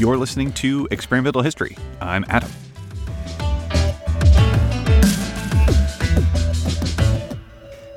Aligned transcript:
You're 0.00 0.16
listening 0.16 0.54
to 0.54 0.88
Experimental 0.90 1.42
History. 1.42 1.76
I'm 2.00 2.24
Adam. 2.30 2.50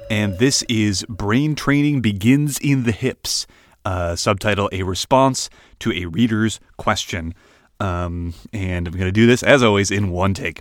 And 0.10 0.38
this 0.38 0.63
is 0.63 1.05
Brain 1.08 1.55
Training 1.55 2.02
Begins 2.02 2.60
in 2.60 2.84
the 2.84 2.92
Hips, 2.92 3.47
uh, 3.86 4.18
subtitle 4.18 4.68
A 4.74 4.84
Response 4.84 5.50
to 5.79 5.93
a 5.93 6.07
Reader's 6.07 6.60
Question. 6.75 7.34
Um, 7.79 8.33
and 8.51 8.86
I'm 8.86 8.93
going 8.96 9.06
to 9.06 9.14
do 9.14 9.25
this, 9.25 9.42
as 9.42 9.64
always, 9.64 9.89
in 9.89 10.10
one 10.10 10.33
take. 10.33 10.60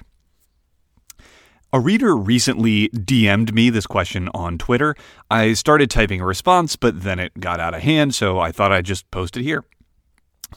A 1.72 1.80
reader 1.80 2.16
recently 2.16 2.88
DM'd 2.90 3.52
me 3.52 3.68
this 3.68 3.88
question 3.88 4.28
on 4.32 4.58
Twitter. 4.58 4.94
I 5.28 5.54
started 5.54 5.90
typing 5.90 6.20
a 6.20 6.24
response, 6.24 6.76
but 6.76 7.02
then 7.02 7.18
it 7.18 7.40
got 7.40 7.58
out 7.58 7.74
of 7.74 7.82
hand, 7.82 8.14
so 8.14 8.38
I 8.38 8.52
thought 8.52 8.70
I'd 8.70 8.84
just 8.84 9.10
post 9.10 9.36
it 9.36 9.42
here. 9.42 9.64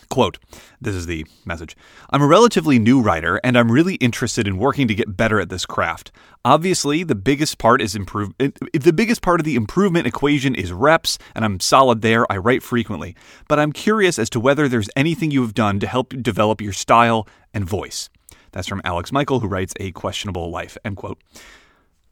Quote, 0.09 0.37
this 0.79 0.95
is 0.95 1.05
the 1.05 1.25
message. 1.45 1.75
I'm 2.09 2.21
a 2.21 2.27
relatively 2.27 2.79
new 2.79 3.01
writer 3.01 3.37
and 3.43 3.57
I'm 3.57 3.71
really 3.71 3.95
interested 3.95 4.47
in 4.47 4.57
working 4.57 4.87
to 4.87 4.95
get 4.95 5.17
better 5.17 5.39
at 5.39 5.49
this 5.49 5.65
craft. 5.65 6.11
Obviously, 6.43 7.03
the 7.03 7.15
biggest 7.15 7.57
part 7.57 7.81
is 7.81 7.95
improve 7.95 8.33
the 8.37 8.93
biggest 8.93 9.21
part 9.21 9.39
of 9.39 9.45
the 9.45 9.55
improvement 9.55 10.07
equation 10.07 10.55
is 10.55 10.71
reps 10.71 11.17
and 11.33 11.43
I'm 11.43 11.59
solid 11.59 12.01
there. 12.01 12.31
I 12.31 12.37
write 12.37 12.63
frequently. 12.63 13.15
But 13.47 13.59
I'm 13.59 13.71
curious 13.71 14.19
as 14.19 14.29
to 14.31 14.39
whether 14.39 14.67
there's 14.67 14.89
anything 14.95 15.31
you 15.31 15.41
have 15.41 15.53
done 15.53 15.79
to 15.79 15.87
help 15.87 16.09
develop 16.21 16.61
your 16.61 16.73
style 16.73 17.27
and 17.53 17.67
voice. 17.67 18.09
That's 18.51 18.67
from 18.67 18.81
Alex 18.85 19.11
Michael 19.11 19.39
who 19.39 19.47
writes 19.47 19.73
A 19.79 19.91
Questionable 19.91 20.49
Life, 20.49 20.77
end 20.85 20.97
quote. 20.97 21.21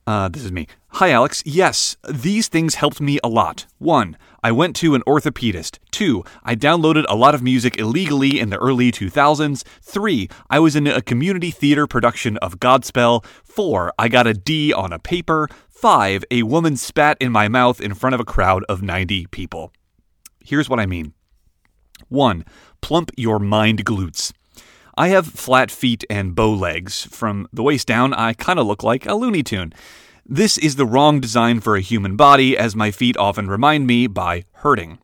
Uh, 0.05 0.27
this 0.27 0.43
is 0.43 0.51
me. 0.51 0.67
Hi, 0.89 1.11
Alex. 1.11 1.41
Yes, 1.45 1.95
these 2.09 2.49
things 2.49 2.75
helped 2.75 2.99
me 2.99 3.19
a 3.23 3.29
lot. 3.29 3.65
One, 3.77 4.17
I 4.43 4.51
went 4.51 4.75
to 4.77 4.93
an 4.93 5.03
orthopedist. 5.07 5.79
Two, 5.89 6.25
I 6.43 6.55
downloaded 6.55 7.05
a 7.07 7.15
lot 7.15 7.33
of 7.33 7.41
music 7.41 7.77
illegally 7.77 8.39
in 8.41 8.49
the 8.49 8.57
early 8.57 8.91
2000s. 8.91 9.63
Three, 9.81 10.27
I 10.49 10.59
was 10.59 10.75
in 10.75 10.85
a 10.85 11.01
community 11.01 11.49
theater 11.49 11.87
production 11.87 12.35
of 12.37 12.59
Godspell. 12.59 13.23
Four, 13.43 13.93
I 13.97 14.09
got 14.09 14.27
a 14.27 14.33
D 14.33 14.73
on 14.73 14.91
a 14.91 14.99
paper. 14.99 15.47
Five, 15.69 16.25
a 16.29 16.43
woman 16.43 16.75
spat 16.75 17.17
in 17.21 17.31
my 17.31 17.47
mouth 17.47 17.79
in 17.79 17.93
front 17.93 18.15
of 18.15 18.19
a 18.19 18.25
crowd 18.25 18.65
of 18.67 18.81
90 18.81 19.27
people. 19.27 19.71
Here's 20.43 20.69
what 20.69 20.79
I 20.79 20.85
mean. 20.85 21.13
One, 22.09 22.43
plump 22.81 23.11
your 23.15 23.39
mind 23.39 23.85
glutes. 23.85 24.33
I 24.95 25.07
have 25.07 25.25
flat 25.25 25.71
feet 25.71 26.03
and 26.09 26.35
bow 26.35 26.53
legs. 26.53 27.05
From 27.05 27.47
the 27.51 27.63
waist 27.63 27.87
down, 27.87 28.13
I 28.13 28.33
kind 28.33 28.59
of 28.59 28.67
look 28.67 28.83
like 28.83 29.05
a 29.05 29.15
Looney 29.15 29.41
Tune. 29.41 29.73
This 30.25 30.57
is 30.57 30.77
the 30.77 30.85
wrong 30.85 31.19
design 31.19 31.59
for 31.59 31.75
a 31.75 31.81
human 31.81 32.15
body, 32.15 32.57
as 32.57 32.77
my 32.77 32.91
feet 32.91 33.17
often 33.17 33.49
remind 33.49 33.85
me 33.85 34.07
by 34.07 34.45
hurting. 34.53 34.99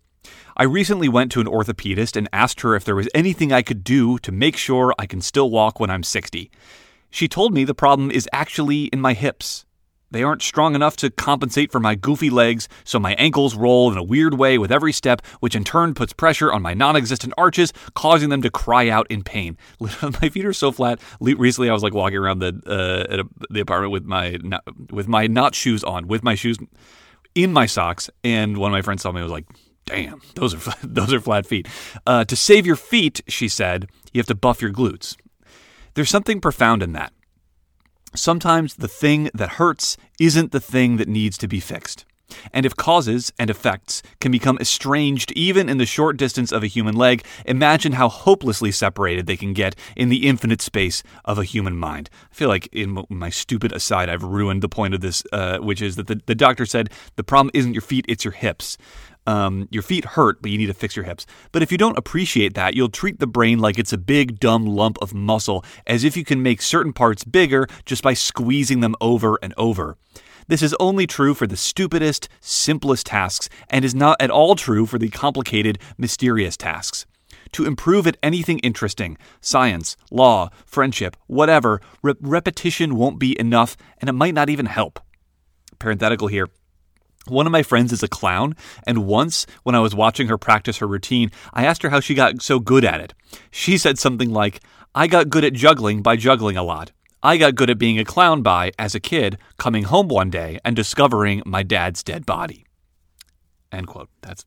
I 0.55 0.63
recently 0.63 1.09
went 1.09 1.29
to 1.33 1.41
an 1.41 1.45
orthopedist 1.45 2.15
and 2.15 2.29
asked 2.31 2.61
her 2.61 2.73
if 2.73 2.85
there 2.85 2.95
was 2.95 3.09
anything 3.13 3.51
I 3.51 3.61
could 3.61 3.83
do 3.83 4.17
to 4.19 4.31
make 4.31 4.55
sure 4.55 4.95
I 4.97 5.05
can 5.05 5.19
still 5.19 5.49
walk 5.49 5.77
when 5.77 5.89
I'm 5.89 6.03
60. 6.03 6.49
She 7.09 7.27
told 7.27 7.53
me 7.53 7.65
the 7.65 7.75
problem 7.75 8.09
is 8.11 8.29
actually 8.31 8.85
in 8.85 9.01
my 9.01 9.11
hips. 9.11 9.65
They 10.11 10.23
aren't 10.23 10.41
strong 10.41 10.75
enough 10.75 10.95
to 10.97 11.09
compensate 11.09 11.71
for 11.71 11.79
my 11.79 11.95
goofy 11.95 12.29
legs, 12.29 12.67
so 12.83 12.99
my 12.99 13.13
ankles 13.13 13.55
roll 13.55 13.91
in 13.91 13.97
a 13.97 14.03
weird 14.03 14.35
way 14.35 14.57
with 14.57 14.71
every 14.71 14.91
step, 14.91 15.21
which 15.39 15.55
in 15.55 15.63
turn 15.63 15.93
puts 15.93 16.13
pressure 16.13 16.51
on 16.51 16.61
my 16.61 16.73
non 16.73 16.95
existent 16.95 17.33
arches, 17.37 17.73
causing 17.95 18.29
them 18.29 18.41
to 18.41 18.49
cry 18.49 18.89
out 18.89 19.07
in 19.09 19.23
pain. 19.23 19.57
my 19.79 20.29
feet 20.29 20.45
are 20.45 20.53
so 20.53 20.71
flat. 20.71 20.99
Recently, 21.19 21.69
I 21.69 21.73
was 21.73 21.83
like 21.83 21.93
walking 21.93 22.17
around 22.17 22.39
the 22.39 22.49
uh, 22.65 23.23
the 23.49 23.59
apartment 23.59 23.91
with 23.91 24.05
my 24.05 24.37
with 24.91 25.07
my 25.07 25.27
not 25.27 25.55
shoes 25.55 25.83
on, 25.83 26.07
with 26.07 26.23
my 26.23 26.35
shoes 26.35 26.57
in 27.35 27.53
my 27.53 27.65
socks, 27.65 28.09
and 28.23 28.57
one 28.57 28.71
of 28.71 28.73
my 28.73 28.81
friends 28.81 29.03
saw 29.03 29.11
me 29.11 29.21
and 29.21 29.25
was 29.25 29.31
like, 29.31 29.45
Damn, 29.85 30.21
those 30.35 30.53
are 30.53 30.73
those 30.83 31.13
are 31.13 31.19
flat 31.19 31.45
feet. 31.45 31.67
Uh, 32.05 32.23
to 32.25 32.35
save 32.35 32.65
your 32.65 32.75
feet, 32.75 33.21
she 33.27 33.47
said, 33.47 33.89
you 34.13 34.19
have 34.19 34.27
to 34.27 34.35
buff 34.35 34.61
your 34.61 34.71
glutes. 34.71 35.15
There's 35.93 36.09
something 36.09 36.41
profound 36.41 36.83
in 36.83 36.93
that. 36.93 37.13
Sometimes 38.15 38.75
the 38.75 38.87
thing 38.87 39.29
that 39.33 39.51
hurts 39.51 39.97
isn't 40.19 40.51
the 40.51 40.59
thing 40.59 40.97
that 40.97 41.07
needs 41.07 41.37
to 41.37 41.47
be 41.47 41.59
fixed. 41.59 42.05
And 42.53 42.65
if 42.65 42.75
causes 42.75 43.31
and 43.39 43.49
effects 43.49 44.01
can 44.19 44.31
become 44.31 44.57
estranged 44.59 45.31
even 45.33 45.69
in 45.69 45.77
the 45.77 45.85
short 45.85 46.17
distance 46.17 46.51
of 46.51 46.63
a 46.63 46.67
human 46.67 46.95
leg, 46.95 47.25
imagine 47.45 47.93
how 47.93 48.09
hopelessly 48.09 48.71
separated 48.71 49.25
they 49.25 49.37
can 49.37 49.53
get 49.53 49.75
in 49.95 50.09
the 50.09 50.27
infinite 50.27 50.61
space 50.61 51.03
of 51.25 51.37
a 51.37 51.43
human 51.43 51.75
mind. 51.75 52.09
I 52.31 52.35
feel 52.35 52.49
like 52.49 52.67
in 52.67 53.03
my 53.09 53.29
stupid 53.29 53.71
aside, 53.71 54.09
I've 54.09 54.23
ruined 54.23 54.61
the 54.61 54.69
point 54.69 54.93
of 54.93 55.01
this, 55.01 55.23
uh, 55.31 55.57
which 55.57 55.81
is 55.81 55.95
that 55.95 56.07
the, 56.07 56.21
the 56.25 56.35
doctor 56.35 56.65
said 56.65 56.89
the 57.15 57.23
problem 57.23 57.51
isn't 57.53 57.73
your 57.73 57.81
feet, 57.81 58.05
it's 58.07 58.25
your 58.25 58.33
hips. 58.33 58.77
Um, 59.29 59.67
your 59.69 59.83
feet 59.83 60.05
hurt, 60.05 60.41
but 60.41 60.49
you 60.49 60.57
need 60.57 60.73
to 60.73 60.73
fix 60.73 60.95
your 60.95 61.05
hips. 61.05 61.27
But 61.51 61.61
if 61.61 61.71
you 61.71 61.77
don't 61.77 61.99
appreciate 61.99 62.55
that, 62.55 62.73
you'll 62.73 62.89
treat 62.89 63.19
the 63.19 63.27
brain 63.27 63.59
like 63.59 63.77
it's 63.77 63.93
a 63.93 63.97
big, 63.99 64.39
dumb 64.39 64.65
lump 64.65 64.97
of 65.03 65.13
muscle, 65.13 65.63
as 65.85 66.03
if 66.03 66.17
you 66.17 66.25
can 66.25 66.41
make 66.41 66.63
certain 66.63 66.93
parts 66.93 67.23
bigger 67.23 67.67
just 67.85 68.01
by 68.01 68.15
squeezing 68.15 68.79
them 68.79 68.95
over 68.99 69.37
and 69.43 69.53
over. 69.55 69.97
This 70.47 70.63
is 70.63 70.75
only 70.79 71.05
true 71.05 71.35
for 71.35 71.45
the 71.45 71.55
stupidest, 71.55 72.27
simplest 72.41 73.05
tasks, 73.05 73.49
and 73.69 73.85
is 73.85 73.93
not 73.93 74.19
at 74.19 74.31
all 74.31 74.55
true 74.55 74.87
for 74.87 74.97
the 74.97 75.09
complicated, 75.09 75.77
mysterious 75.95 76.57
tasks. 76.57 77.05
To 77.51 77.67
improve 77.67 78.07
at 78.07 78.17
anything 78.23 78.57
interesting, 78.59 79.15
science, 79.41 79.95
law, 80.09 80.49
friendship, 80.65 81.15
whatever, 81.27 81.81
re- 82.01 82.15
repetition 82.19 82.95
won't 82.95 83.19
be 83.19 83.39
enough, 83.39 83.77
and 83.99 84.09
it 84.09 84.13
might 84.13 84.33
not 84.33 84.49
even 84.49 84.65
help. 84.65 84.99
Parenthetical 85.77 86.29
here. 86.29 86.47
One 87.29 87.45
of 87.45 87.51
my 87.51 87.63
friends 87.63 87.91
is 87.91 88.03
a 88.03 88.07
clown, 88.07 88.55
and 88.85 89.05
once 89.05 89.45
when 89.63 89.75
I 89.75 89.79
was 89.79 89.95
watching 89.95 90.27
her 90.27 90.37
practice 90.37 90.77
her 90.77 90.87
routine, 90.87 91.31
I 91.53 91.65
asked 91.65 91.83
her 91.83 91.89
how 91.89 91.99
she 91.99 92.13
got 92.13 92.41
so 92.41 92.59
good 92.59 92.83
at 92.85 93.01
it. 93.01 93.13
She 93.51 93.77
said 93.77 93.97
something 93.99 94.31
like, 94.31 94.61
I 94.95 95.07
got 95.07 95.29
good 95.29 95.43
at 95.43 95.53
juggling 95.53 96.01
by 96.01 96.15
juggling 96.15 96.57
a 96.57 96.63
lot. 96.63 96.91
I 97.21 97.37
got 97.37 97.55
good 97.55 97.69
at 97.69 97.77
being 97.77 97.99
a 97.99 98.05
clown 98.05 98.41
by, 98.41 98.71
as 98.79 98.95
a 98.95 98.99
kid, 98.99 99.37
coming 99.57 99.83
home 99.83 100.07
one 100.07 100.29
day 100.29 100.59
and 100.63 100.75
discovering 100.75 101.43
my 101.45 101.63
dad's 101.63 102.01
dead 102.01 102.25
body. 102.25 102.65
End 103.71 103.87
quote. 103.87 104.09
That's 104.21 104.45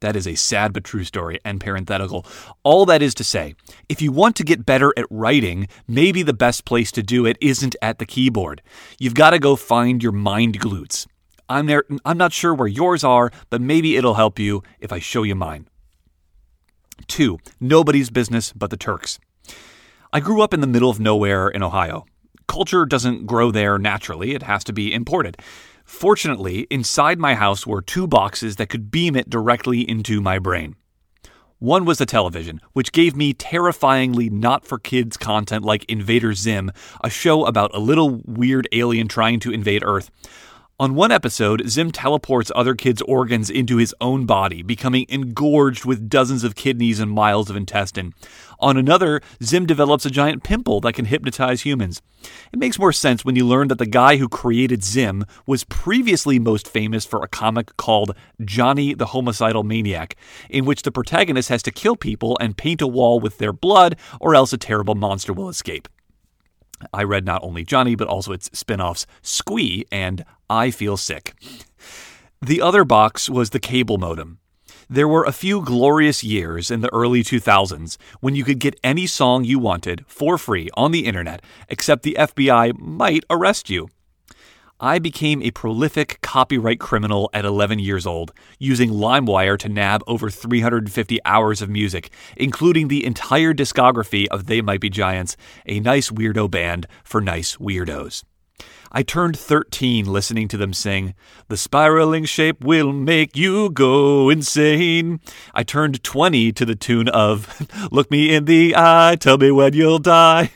that 0.00 0.16
is 0.16 0.26
a 0.26 0.36
sad 0.36 0.72
but 0.72 0.84
true 0.84 1.04
story 1.04 1.40
and 1.44 1.60
parenthetical. 1.60 2.24
All 2.62 2.86
that 2.86 3.02
is 3.02 3.14
to 3.14 3.24
say, 3.24 3.56
if 3.88 4.00
you 4.00 4.12
want 4.12 4.36
to 4.36 4.44
get 4.44 4.64
better 4.64 4.92
at 4.96 5.06
writing, 5.10 5.68
maybe 5.88 6.22
the 6.22 6.32
best 6.32 6.64
place 6.64 6.92
to 6.92 7.02
do 7.02 7.26
it 7.26 7.36
isn't 7.40 7.74
at 7.82 7.98
the 7.98 8.06
keyboard. 8.06 8.62
You've 8.98 9.14
got 9.14 9.30
to 9.30 9.38
go 9.38 9.56
find 9.56 10.02
your 10.02 10.12
mind 10.12 10.60
glutes. 10.60 11.06
I'm 11.48 11.66
there 11.66 11.84
I'm 12.04 12.18
not 12.18 12.32
sure 12.32 12.54
where 12.54 12.68
yours 12.68 13.04
are, 13.04 13.30
but 13.50 13.60
maybe 13.60 13.96
it'll 13.96 14.14
help 14.14 14.38
you 14.38 14.62
if 14.80 14.92
I 14.92 14.98
show 14.98 15.22
you 15.22 15.34
mine. 15.34 15.68
2. 17.06 17.38
Nobody's 17.60 18.10
business 18.10 18.52
but 18.52 18.70
the 18.70 18.76
Turks. 18.76 19.18
I 20.12 20.20
grew 20.20 20.42
up 20.42 20.54
in 20.54 20.60
the 20.60 20.66
middle 20.66 20.90
of 20.90 21.00
nowhere 21.00 21.48
in 21.48 21.62
Ohio. 21.62 22.04
Culture 22.46 22.86
doesn't 22.86 23.26
grow 23.26 23.50
there 23.50 23.78
naturally, 23.78 24.34
it 24.34 24.42
has 24.42 24.64
to 24.64 24.72
be 24.72 24.92
imported. 24.92 25.36
Fortunately, 25.84 26.66
inside 26.70 27.18
my 27.18 27.34
house 27.34 27.66
were 27.66 27.80
two 27.80 28.06
boxes 28.06 28.56
that 28.56 28.68
could 28.68 28.90
beam 28.90 29.16
it 29.16 29.30
directly 29.30 29.88
into 29.88 30.20
my 30.20 30.38
brain. 30.38 30.76
One 31.60 31.84
was 31.84 31.98
the 31.98 32.06
television, 32.06 32.60
which 32.72 32.92
gave 32.92 33.16
me 33.16 33.32
terrifyingly 33.32 34.30
not 34.30 34.64
for 34.64 34.78
kids 34.78 35.16
content 35.16 35.64
like 35.64 35.84
Invader 35.86 36.32
Zim, 36.32 36.70
a 37.02 37.10
show 37.10 37.46
about 37.46 37.74
a 37.74 37.80
little 37.80 38.22
weird 38.24 38.68
alien 38.70 39.08
trying 39.08 39.40
to 39.40 39.50
invade 39.50 39.82
Earth. 39.84 40.10
On 40.80 40.94
one 40.94 41.10
episode, 41.10 41.68
Zim 41.68 41.90
teleports 41.90 42.52
other 42.54 42.76
kids' 42.76 43.02
organs 43.02 43.50
into 43.50 43.78
his 43.78 43.92
own 44.00 44.26
body, 44.26 44.62
becoming 44.62 45.06
engorged 45.08 45.84
with 45.84 46.08
dozens 46.08 46.44
of 46.44 46.54
kidneys 46.54 47.00
and 47.00 47.10
miles 47.10 47.50
of 47.50 47.56
intestine. 47.56 48.14
On 48.60 48.76
another, 48.76 49.20
Zim 49.42 49.66
develops 49.66 50.06
a 50.06 50.10
giant 50.10 50.44
pimple 50.44 50.80
that 50.82 50.92
can 50.92 51.06
hypnotize 51.06 51.62
humans. 51.62 52.00
It 52.52 52.60
makes 52.60 52.78
more 52.78 52.92
sense 52.92 53.24
when 53.24 53.34
you 53.34 53.44
learn 53.44 53.66
that 53.68 53.78
the 53.78 53.86
guy 53.86 54.18
who 54.18 54.28
created 54.28 54.84
Zim 54.84 55.24
was 55.46 55.64
previously 55.64 56.38
most 56.38 56.68
famous 56.68 57.04
for 57.04 57.24
a 57.24 57.28
comic 57.28 57.76
called 57.76 58.14
Johnny 58.44 58.94
the 58.94 59.06
Homicidal 59.06 59.64
Maniac, 59.64 60.14
in 60.48 60.64
which 60.64 60.82
the 60.82 60.92
protagonist 60.92 61.48
has 61.48 61.64
to 61.64 61.72
kill 61.72 61.96
people 61.96 62.38
and 62.40 62.56
paint 62.56 62.80
a 62.80 62.86
wall 62.86 63.18
with 63.18 63.38
their 63.38 63.52
blood, 63.52 63.96
or 64.20 64.36
else 64.36 64.52
a 64.52 64.56
terrible 64.56 64.94
monster 64.94 65.32
will 65.32 65.48
escape. 65.48 65.88
I 66.92 67.02
read 67.02 67.24
not 67.24 67.42
only 67.42 67.64
Johnny, 67.64 67.94
but 67.94 68.08
also 68.08 68.32
its 68.32 68.50
spin 68.58 68.80
offs 68.80 69.06
Squee 69.22 69.84
and 69.90 70.24
I 70.50 70.70
Feel 70.70 70.96
Sick. 70.96 71.34
The 72.40 72.62
other 72.62 72.84
box 72.84 73.28
was 73.28 73.50
the 73.50 73.60
cable 73.60 73.98
modem. 73.98 74.38
There 74.88 75.08
were 75.08 75.24
a 75.24 75.32
few 75.32 75.60
glorious 75.60 76.24
years 76.24 76.70
in 76.70 76.80
the 76.80 76.92
early 76.94 77.22
2000s 77.22 77.98
when 78.20 78.34
you 78.34 78.44
could 78.44 78.58
get 78.58 78.78
any 78.82 79.06
song 79.06 79.44
you 79.44 79.58
wanted 79.58 80.04
for 80.06 80.38
free 80.38 80.70
on 80.74 80.92
the 80.92 81.04
internet, 81.04 81.42
except 81.68 82.04
the 82.04 82.16
FBI 82.18 82.78
might 82.78 83.24
arrest 83.28 83.68
you. 83.68 83.88
I 84.80 85.00
became 85.00 85.42
a 85.42 85.50
prolific 85.50 86.20
copyright 86.20 86.78
criminal 86.78 87.28
at 87.34 87.44
11 87.44 87.80
years 87.80 88.06
old, 88.06 88.32
using 88.60 88.90
LimeWire 88.90 89.58
to 89.58 89.68
nab 89.68 90.04
over 90.06 90.30
350 90.30 91.18
hours 91.24 91.60
of 91.60 91.68
music, 91.68 92.12
including 92.36 92.86
the 92.86 93.04
entire 93.04 93.52
discography 93.52 94.28
of 94.28 94.46
They 94.46 94.60
Might 94.60 94.80
Be 94.80 94.88
Giants, 94.88 95.36
a 95.66 95.80
nice 95.80 96.10
weirdo 96.10 96.48
band 96.48 96.86
for 97.02 97.20
nice 97.20 97.56
weirdos. 97.56 98.22
I 98.92 99.02
turned 99.02 99.36
13 99.36 100.06
listening 100.06 100.46
to 100.48 100.56
them 100.56 100.72
sing, 100.72 101.14
The 101.48 101.56
spiraling 101.56 102.24
shape 102.24 102.64
will 102.64 102.92
make 102.92 103.36
you 103.36 103.70
go 103.70 104.30
insane. 104.30 105.18
I 105.52 105.64
turned 105.64 106.04
20 106.04 106.52
to 106.52 106.64
the 106.64 106.76
tune 106.76 107.08
of, 107.08 107.66
Look 107.90 108.12
me 108.12 108.32
in 108.32 108.44
the 108.44 108.74
eye, 108.76 109.16
tell 109.18 109.38
me 109.38 109.50
when 109.50 109.74
you'll 109.74 109.98
die. 109.98 110.52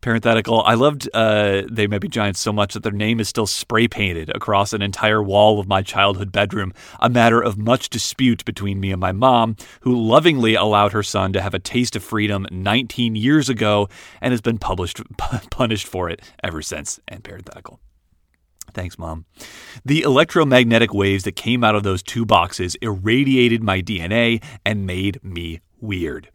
Parenthetical, 0.00 0.62
I 0.62 0.74
loved 0.74 1.08
uh, 1.12 1.62
They 1.68 1.88
Might 1.88 2.00
Be 2.00 2.08
Giants 2.08 2.38
so 2.38 2.52
much 2.52 2.74
that 2.74 2.84
their 2.84 2.92
name 2.92 3.18
is 3.18 3.28
still 3.28 3.48
spray 3.48 3.88
painted 3.88 4.30
across 4.34 4.72
an 4.72 4.80
entire 4.80 5.20
wall 5.20 5.58
of 5.58 5.66
my 5.66 5.82
childhood 5.82 6.30
bedroom, 6.30 6.72
a 7.00 7.08
matter 7.08 7.40
of 7.40 7.58
much 7.58 7.90
dispute 7.90 8.44
between 8.44 8.78
me 8.78 8.92
and 8.92 9.00
my 9.00 9.10
mom, 9.10 9.56
who 9.80 10.00
lovingly 10.00 10.54
allowed 10.54 10.92
her 10.92 11.02
son 11.02 11.32
to 11.32 11.40
have 11.40 11.52
a 11.52 11.58
taste 11.58 11.96
of 11.96 12.04
freedom 12.04 12.46
19 12.52 13.16
years 13.16 13.48
ago 13.48 13.88
and 14.20 14.32
has 14.32 14.40
been 14.40 14.58
published, 14.58 15.02
punished 15.50 15.88
for 15.88 16.08
it 16.08 16.22
ever 16.44 16.62
since. 16.62 17.00
And 17.08 17.24
parenthetical. 17.24 17.80
Thanks, 18.72 18.98
Mom. 18.98 19.24
The 19.84 20.02
electromagnetic 20.02 20.94
waves 20.94 21.24
that 21.24 21.34
came 21.34 21.64
out 21.64 21.74
of 21.74 21.82
those 21.82 22.02
two 22.02 22.24
boxes 22.24 22.76
irradiated 22.76 23.64
my 23.64 23.82
DNA 23.82 24.42
and 24.64 24.86
made 24.86 25.22
me 25.24 25.60
weird. 25.80 26.30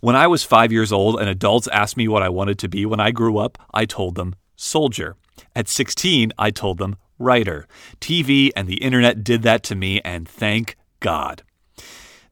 When 0.00 0.14
I 0.14 0.28
was 0.28 0.44
five 0.44 0.70
years 0.70 0.92
old 0.92 1.18
and 1.18 1.28
adults 1.28 1.66
asked 1.68 1.96
me 1.96 2.06
what 2.06 2.22
I 2.22 2.28
wanted 2.28 2.56
to 2.60 2.68
be 2.68 2.86
when 2.86 3.00
I 3.00 3.10
grew 3.10 3.38
up, 3.38 3.58
I 3.74 3.84
told 3.84 4.14
them 4.14 4.36
soldier. 4.54 5.16
At 5.56 5.66
16, 5.66 6.32
I 6.38 6.52
told 6.52 6.78
them 6.78 6.94
writer. 7.18 7.66
TV 8.00 8.50
and 8.54 8.68
the 8.68 8.76
internet 8.76 9.24
did 9.24 9.42
that 9.42 9.64
to 9.64 9.74
me, 9.74 10.00
and 10.02 10.28
thank 10.28 10.76
God. 11.00 11.42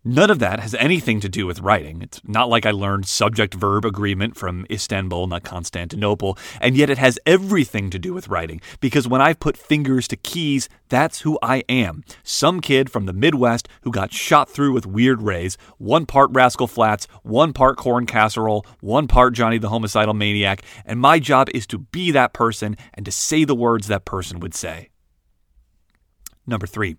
None 0.08 0.30
of 0.30 0.38
that 0.38 0.60
has 0.60 0.72
anything 0.76 1.18
to 1.18 1.28
do 1.28 1.48
with 1.48 1.58
writing. 1.58 2.00
It's 2.00 2.20
not 2.22 2.48
like 2.48 2.64
I 2.64 2.70
learned 2.70 3.08
subject 3.08 3.54
verb 3.54 3.84
agreement 3.84 4.36
from 4.36 4.64
Istanbul, 4.70 5.26
not 5.26 5.42
Constantinople, 5.42 6.38
and 6.60 6.76
yet 6.76 6.90
it 6.90 6.98
has 6.98 7.18
everything 7.26 7.90
to 7.90 7.98
do 7.98 8.14
with 8.14 8.28
writing 8.28 8.60
because 8.78 9.08
when 9.08 9.20
I've 9.20 9.40
put 9.40 9.56
fingers 9.56 10.06
to 10.06 10.16
keys, 10.16 10.68
that's 10.88 11.22
who 11.22 11.40
I 11.42 11.64
am. 11.68 12.04
Some 12.22 12.60
kid 12.60 12.88
from 12.88 13.06
the 13.06 13.12
Midwest 13.12 13.68
who 13.82 13.90
got 13.90 14.12
shot 14.12 14.48
through 14.48 14.74
with 14.74 14.86
weird 14.86 15.22
rays, 15.22 15.58
one 15.78 16.06
part 16.06 16.30
Rascal 16.32 16.68
Flatts, 16.68 17.08
one 17.24 17.52
part 17.52 17.76
corn 17.76 18.06
casserole, 18.06 18.64
one 18.78 19.08
part 19.08 19.34
Johnny 19.34 19.58
the 19.58 19.70
homicidal 19.70 20.14
maniac, 20.14 20.62
and 20.84 21.00
my 21.00 21.18
job 21.18 21.48
is 21.52 21.66
to 21.66 21.78
be 21.78 22.12
that 22.12 22.32
person 22.32 22.76
and 22.94 23.04
to 23.06 23.10
say 23.10 23.42
the 23.42 23.56
words 23.56 23.88
that 23.88 24.04
person 24.04 24.38
would 24.38 24.54
say. 24.54 24.88
Number 26.46 26.68
three. 26.68 26.94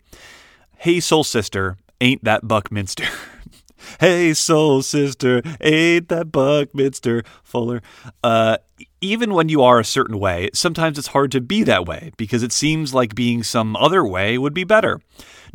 Hey, 0.79 0.99
soul 0.99 1.23
sister, 1.23 1.77
ain't 2.01 2.23
that 2.23 2.47
Buckminster? 2.47 3.05
hey, 3.99 4.33
soul 4.33 4.81
sister, 4.81 5.41
ain't 5.61 6.09
that 6.09 6.31
Buckminster 6.31 7.23
Fuller? 7.43 7.81
Uh, 8.23 8.57
even 9.01 9.33
when 9.33 9.49
you 9.49 9.61
are 9.61 9.79
a 9.79 9.85
certain 9.85 10.19
way, 10.19 10.49
sometimes 10.53 10.97
it's 10.97 11.07
hard 11.07 11.31
to 11.31 11.41
be 11.41 11.63
that 11.63 11.85
way 11.85 12.11
because 12.17 12.43
it 12.43 12.51
seems 12.51 12.93
like 12.93 13.15
being 13.15 13.43
some 13.43 13.75
other 13.75 14.05
way 14.05 14.37
would 14.37 14.53
be 14.53 14.63
better. 14.63 14.99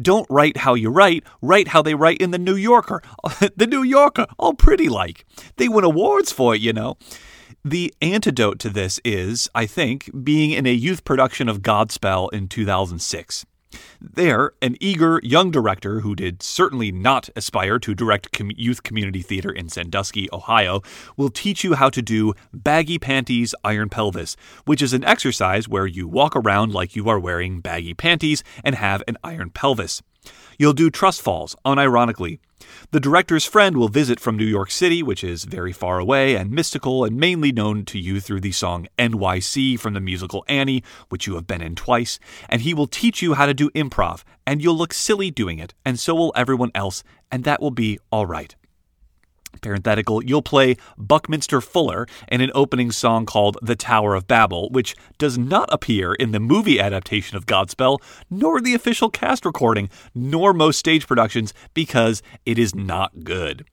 Don't 0.00 0.26
write 0.30 0.58
how 0.58 0.74
you 0.74 0.90
write, 0.90 1.24
write 1.40 1.68
how 1.68 1.82
they 1.82 1.94
write 1.94 2.20
in 2.20 2.30
the 2.30 2.38
New 2.38 2.56
Yorker. 2.56 3.02
the 3.56 3.66
New 3.66 3.82
Yorker, 3.82 4.26
all 4.38 4.54
pretty 4.54 4.88
like. 4.88 5.24
They 5.56 5.68
win 5.68 5.84
awards 5.84 6.32
for 6.32 6.54
it, 6.54 6.60
you 6.60 6.72
know. 6.72 6.96
The 7.64 7.94
antidote 8.00 8.58
to 8.60 8.70
this 8.70 9.00
is, 9.04 9.48
I 9.54 9.66
think, 9.66 10.10
being 10.24 10.50
in 10.50 10.66
a 10.66 10.72
youth 10.72 11.04
production 11.04 11.48
of 11.48 11.62
Godspell 11.62 12.32
in 12.32 12.48
2006. 12.48 13.46
There, 14.00 14.52
an 14.60 14.76
eager 14.80 15.20
young 15.22 15.50
director 15.50 16.00
who 16.00 16.14
did 16.14 16.42
certainly 16.42 16.92
not 16.92 17.28
aspire 17.36 17.78
to 17.80 17.94
direct 17.94 18.32
com- 18.32 18.52
youth 18.56 18.82
community 18.82 19.22
theater 19.22 19.50
in 19.50 19.68
Sandusky, 19.68 20.28
Ohio, 20.32 20.82
will 21.16 21.30
teach 21.30 21.64
you 21.64 21.74
how 21.74 21.90
to 21.90 22.02
do 22.02 22.34
baggy 22.52 22.98
panties, 22.98 23.54
iron 23.64 23.88
pelvis, 23.88 24.36
which 24.64 24.82
is 24.82 24.92
an 24.92 25.04
exercise 25.04 25.68
where 25.68 25.86
you 25.86 26.06
walk 26.08 26.36
around 26.36 26.72
like 26.72 26.96
you 26.96 27.08
are 27.08 27.20
wearing 27.20 27.60
baggy 27.60 27.94
panties 27.94 28.42
and 28.64 28.74
have 28.74 29.02
an 29.06 29.16
iron 29.24 29.50
pelvis. 29.50 30.02
You'll 30.58 30.72
do 30.72 30.90
trust 30.90 31.22
falls, 31.22 31.56
unironically. 31.64 32.38
The 32.92 33.00
director's 33.00 33.44
friend 33.44 33.76
will 33.76 33.88
visit 33.88 34.20
from 34.20 34.36
New 34.36 34.44
York 34.44 34.70
City, 34.70 35.02
which 35.02 35.24
is 35.24 35.44
very 35.44 35.72
far 35.72 35.98
away 35.98 36.36
and 36.36 36.50
mystical 36.50 37.04
and 37.04 37.16
mainly 37.16 37.52
known 37.52 37.84
to 37.86 37.98
you 37.98 38.20
through 38.20 38.40
the 38.40 38.52
song 38.52 38.86
NYC 38.98 39.78
from 39.78 39.94
the 39.94 40.00
musical 40.00 40.44
Annie, 40.48 40.84
which 41.08 41.26
you 41.26 41.34
have 41.34 41.46
been 41.46 41.62
in 41.62 41.74
twice, 41.74 42.18
and 42.48 42.62
he 42.62 42.74
will 42.74 42.86
teach 42.86 43.22
you 43.22 43.34
how 43.34 43.46
to 43.46 43.54
do 43.54 43.70
improv, 43.70 44.22
and 44.46 44.62
you'll 44.62 44.76
look 44.76 44.92
silly 44.92 45.30
doing 45.30 45.58
it, 45.58 45.74
and 45.84 45.98
so 45.98 46.14
will 46.14 46.32
everyone 46.36 46.70
else, 46.74 47.02
and 47.30 47.44
that 47.44 47.60
will 47.60 47.70
be 47.70 47.98
all 48.10 48.26
right. 48.26 48.54
Parenthetical, 49.60 50.24
you'll 50.24 50.42
play 50.42 50.76
Buckminster 50.96 51.60
Fuller 51.60 52.06
in 52.28 52.40
an 52.40 52.50
opening 52.54 52.90
song 52.90 53.26
called 53.26 53.58
The 53.62 53.76
Tower 53.76 54.14
of 54.14 54.26
Babel, 54.26 54.70
which 54.70 54.96
does 55.18 55.36
not 55.36 55.68
appear 55.72 56.14
in 56.14 56.32
the 56.32 56.40
movie 56.40 56.80
adaptation 56.80 57.36
of 57.36 57.46
Godspell, 57.46 57.98
nor 58.30 58.60
the 58.60 58.74
official 58.74 59.10
cast 59.10 59.44
recording, 59.44 59.90
nor 60.14 60.52
most 60.52 60.78
stage 60.78 61.06
productions, 61.06 61.52
because 61.74 62.22
it 62.46 62.58
is 62.58 62.74
not 62.74 63.24
good. 63.24 63.64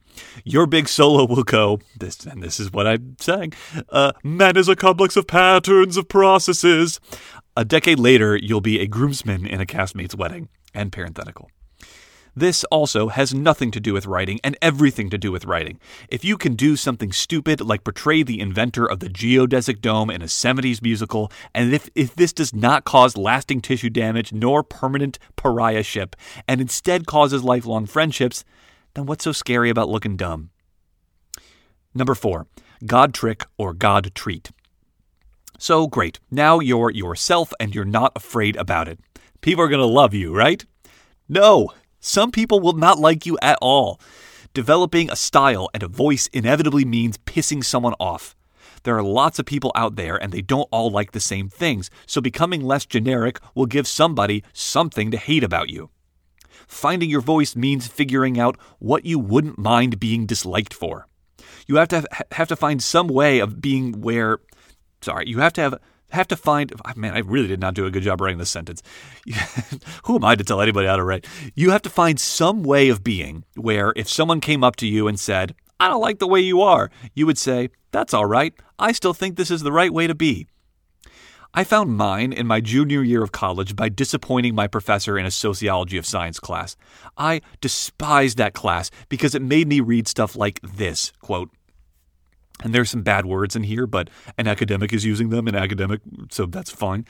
Your 0.44 0.66
big 0.66 0.88
solo 0.88 1.26
will 1.26 1.44
go, 1.44 1.80
this, 1.98 2.26
and 2.26 2.44
this 2.44 2.60
is 2.60 2.72
what 2.72 2.88
I'm 2.88 3.16
saying 3.20 3.54
uh, 3.90 4.12
man 4.24 4.58
is 4.58 4.68
a 4.68 4.76
complex 4.76 5.16
of 5.16 5.28
patterns 5.28 5.98
of 5.98 6.10
processes. 6.10 7.00
A 7.56 7.66
decade 7.66 8.00
later, 8.00 8.38
you'll 8.38 8.62
be 8.62 8.80
a 8.80 8.88
groomsman 8.88 9.46
in 9.46 9.60
a 9.62 9.66
castmate's 9.66 10.16
wedding. 10.16 10.50
And 10.74 10.92
parenthetical. 10.92 11.50
This 12.40 12.64
also 12.72 13.10
has 13.10 13.34
nothing 13.34 13.70
to 13.72 13.82
do 13.82 13.92
with 13.92 14.06
writing 14.06 14.40
and 14.46 14.58
everything 14.62 15.10
to 15.10 15.18
do 15.18 15.30
with 15.30 15.44
writing. 15.44 15.78
If 16.08 16.24
you 16.24 16.38
can 16.38 16.56
do 16.56 16.78
something 16.78 17.12
stupid 17.12 17.60
like 17.60 17.84
portray 17.84 18.24
the 18.24 18.40
inventor 18.40 18.90
of 18.90 19.02
the 19.02 19.10
geodesic 19.10 19.82
dome 19.82 20.10
in 20.10 20.22
a 20.22 20.26
70s 20.26 20.82
musical, 20.82 21.34
and 21.54 21.74
if, 21.74 21.90
if 21.96 22.16
this 22.16 22.32
does 22.32 22.54
not 22.54 22.86
cause 22.86 23.18
lasting 23.18 23.60
tissue 23.60 23.90
damage 23.90 24.32
nor 24.32 24.64
permanent 24.64 25.20
pariahship, 25.36 26.14
and 26.48 26.62
instead 26.62 27.06
causes 27.06 27.44
lifelong 27.44 27.86
friendships, 27.86 28.46
then 28.94 29.06
what's 29.06 29.26
so 29.26 29.34
scary 29.34 29.70
about 29.70 29.90
looking 29.90 30.16
dumb? 30.16 30.50
Number 31.94 32.16
four, 32.16 32.48
God 32.86 33.14
trick 33.14 33.44
or 33.58 33.74
God 33.74 34.16
treat. 34.16 34.50
So 35.58 35.88
great, 35.88 36.20
now 36.32 36.62
you're 36.62 36.90
yourself 36.90 37.52
and 37.60 37.76
you're 37.76 37.84
not 37.84 38.14
afraid 38.16 38.56
about 38.56 38.88
it. 38.88 38.98
People 39.42 39.66
are 39.66 39.68
going 39.68 39.82
to 39.82 39.86
love 39.86 40.14
you, 40.14 40.34
right? 40.34 40.64
No, 41.28 41.74
some 42.00 42.32
people 42.32 42.60
will 42.60 42.74
not 42.74 43.00
like 43.00 43.26
you 43.26 43.38
at 43.42 43.58
all. 43.62 44.00
Developing 44.54 45.10
a 45.10 45.16
style 45.16 45.70
and 45.74 45.84
a 45.84 45.88
voice 45.88 46.28
inevitably 46.28 46.86
means 46.86 47.18
pissing 47.20 47.64
someone 47.64 47.94
off. 48.00 48.36
There 48.84 48.98
are 48.98 49.04
lots 49.04 49.40
of 49.40 49.46
people 49.46 49.72
out 49.76 49.96
there 49.96 50.16
and 50.16 50.32
they 50.32 50.42
don't 50.42 50.70
all 50.72 50.90
like 50.90 51.12
the 51.12 51.20
same 51.20 51.50
things, 51.50 51.90
so 52.06 52.22
becoming 52.22 52.64
less 52.64 52.86
generic 52.86 53.40
will 53.54 53.66
give 53.66 53.88
somebody 53.88 54.44
something 54.54 55.12
to 55.12 55.18
hate 55.18 55.44
about 55.44 55.70
you. 55.70 55.90
Finding 56.68 57.10
your 57.10 57.22
voice 57.22 57.56
means 57.56 57.88
figuring 57.88 58.40
out 58.40 58.58
what 58.80 59.06
you 59.06 59.20
wouldn't 59.20 59.58
mind 59.58 60.00
being 60.00 60.26
disliked 60.26 60.74
for. 60.74 61.08
You 61.68 61.76
have 61.76 61.88
to 61.90 61.96
have, 61.98 62.08
have 62.32 62.48
to 62.50 62.56
find 62.56 62.82
some 62.82 63.08
way 63.08 63.40
of 63.40 63.62
being 63.62 64.02
where 64.02 64.40
sorry, 65.02 65.28
you 65.28 65.40
have 65.40 65.54
to 65.54 65.62
have 65.62 65.80
have 66.12 66.28
to 66.28 66.36
find 66.36 66.74
ah, 66.86 66.94
man 66.96 67.14
i 67.14 67.20
really 67.20 67.48
did 67.48 67.60
not 67.60 67.74
do 67.74 67.86
a 67.86 67.92
good 67.92 68.04
job 68.04 68.22
writing 68.22 68.38
this 68.38 68.52
sentence. 68.52 68.82
Who 70.06 70.16
am 70.16 70.26
i 70.26 70.36
to 70.36 70.44
tell 70.44 70.62
anybody 70.62 70.88
how 70.88 70.96
to 70.96 71.04
write? 71.04 71.28
You 71.56 71.72
have 71.72 71.82
to 71.84 71.90
find 71.90 72.20
some 72.20 72.64
way 72.64 72.90
of 72.90 73.04
being 73.04 73.44
where 73.56 73.94
if 73.96 74.10
someone 74.10 74.42
came 74.42 74.64
up 74.64 74.76
to 74.78 74.88
you 74.88 75.08
and 75.08 75.20
said 75.20 75.56
i 75.80 75.88
don't 75.88 76.02
like 76.02 76.20
the 76.20 76.28
way 76.28 76.40
you 76.40 76.62
are 76.62 76.92
you 77.14 77.26
would 77.26 77.38
say 77.38 77.70
that's 77.92 78.14
all 78.14 78.26
right. 78.26 78.54
I 78.78 78.92
still 78.92 79.14
think 79.14 79.36
this 79.36 79.52
is 79.52 79.62
the 79.62 79.72
right 79.72 79.94
way 79.94 80.08
to 80.08 80.16
be. 80.16 80.48
I 81.52 81.64
found 81.64 81.98
mine 81.98 82.32
in 82.32 82.46
my 82.46 82.62
junior 82.62 83.02
year 83.02 83.24
of 83.24 83.32
college 83.32 83.76
by 83.76 83.90
disappointing 83.90 84.54
my 84.54 84.68
professor 84.68 85.18
in 85.18 85.26
a 85.26 85.32
sociology 85.32 85.98
of 85.98 86.06
science 86.06 86.40
class. 86.40 86.76
I 87.18 87.42
despised 87.60 88.38
that 88.38 88.54
class 88.54 88.92
because 89.10 89.34
it 89.34 89.42
made 89.42 89.68
me 89.68 89.80
read 89.80 90.08
stuff 90.08 90.36
like 90.36 90.60
this 90.62 91.12
quote, 91.22 91.50
and 92.64 92.74
there's 92.74 92.90
some 92.90 93.04
bad 93.04 93.26
words 93.26 93.56
in 93.56 93.64
here, 93.64 93.88
but 93.88 94.10
an 94.38 94.48
academic 94.48 94.94
is 94.94 95.06
using 95.06 95.30
them, 95.30 95.48
an 95.48 95.56
academic, 95.56 96.02
so 96.30 96.46
that's 96.46 96.70
fine. 96.70 97.06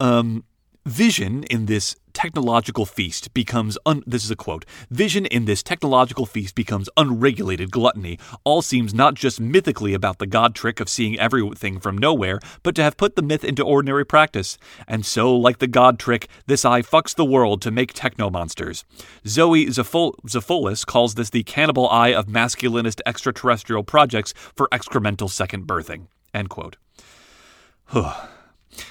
Um, 0.00 0.44
vision 0.86 1.42
in 1.50 1.66
this 1.66 1.96
technological 2.12 2.86
feast 2.86 3.34
becomes 3.34 3.76
un- 3.84 4.04
this 4.06 4.24
is 4.24 4.30
a 4.30 4.36
quote 4.36 4.64
vision 4.88 5.26
in 5.26 5.44
this 5.44 5.60
technological 5.60 6.24
feast 6.24 6.54
becomes 6.54 6.88
unregulated 6.96 7.72
gluttony. 7.72 8.20
All 8.44 8.62
seems 8.62 8.94
not 8.94 9.14
just 9.14 9.40
mythically 9.40 9.94
about 9.94 10.20
the 10.20 10.28
god 10.28 10.54
trick 10.54 10.78
of 10.78 10.88
seeing 10.88 11.18
everything 11.18 11.80
from 11.80 11.98
nowhere 11.98 12.38
but 12.62 12.76
to 12.76 12.84
have 12.84 12.96
put 12.96 13.16
the 13.16 13.22
myth 13.22 13.42
into 13.42 13.64
ordinary 13.64 14.06
practice. 14.06 14.58
And 14.86 15.04
so 15.04 15.34
like 15.36 15.58
the 15.58 15.66
god 15.66 15.98
trick 15.98 16.28
this 16.46 16.64
eye 16.64 16.82
fucks 16.82 17.16
the 17.16 17.24
world 17.24 17.60
to 17.62 17.72
make 17.72 17.92
techno 17.92 18.30
monsters 18.30 18.84
zoe 19.26 19.66
Sofoulis 19.66 20.86
calls 20.86 21.16
this 21.16 21.30
the 21.30 21.42
cannibal 21.42 21.90
eye 21.90 22.14
of 22.14 22.26
masculinist 22.26 23.00
extraterrestrial 23.04 23.82
projects 23.82 24.32
for 24.54 24.68
excremental 24.70 25.28
second 25.28 25.66
birthing. 25.66 26.06
End 26.32 26.48
quote 26.48 26.76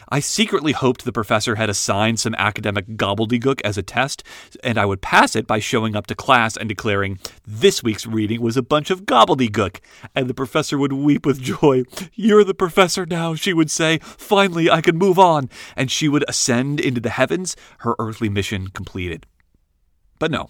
I 0.09 0.19
secretly 0.19 0.71
hoped 0.71 1.05
the 1.05 1.11
professor 1.11 1.55
had 1.55 1.69
assigned 1.69 2.19
some 2.19 2.35
academic 2.35 2.87
gobbledygook 2.89 3.61
as 3.63 3.77
a 3.77 3.83
test, 3.83 4.23
and 4.63 4.77
I 4.77 4.85
would 4.85 5.01
pass 5.01 5.35
it 5.35 5.47
by 5.47 5.59
showing 5.59 5.95
up 5.95 6.07
to 6.07 6.15
class 6.15 6.57
and 6.57 6.69
declaring, 6.69 7.19
This 7.45 7.83
week's 7.83 8.05
reading 8.05 8.41
was 8.41 8.57
a 8.57 8.61
bunch 8.61 8.89
of 8.89 9.05
gobbledygook. 9.05 9.79
And 10.15 10.29
the 10.29 10.33
professor 10.33 10.77
would 10.77 10.93
weep 10.93 11.25
with 11.25 11.41
joy. 11.41 11.83
You're 12.13 12.43
the 12.43 12.53
professor 12.53 13.05
now, 13.05 13.35
she 13.35 13.53
would 13.53 13.71
say. 13.71 13.99
Finally, 13.99 14.69
I 14.69 14.81
can 14.81 14.97
move 14.97 15.19
on. 15.19 15.49
And 15.75 15.91
she 15.91 16.07
would 16.07 16.25
ascend 16.27 16.79
into 16.79 17.01
the 17.01 17.09
heavens, 17.09 17.55
her 17.79 17.95
earthly 17.99 18.29
mission 18.29 18.69
completed. 18.69 19.25
But 20.19 20.31
no. 20.31 20.49